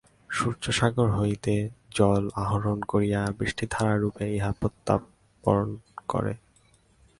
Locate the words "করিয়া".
2.83-3.21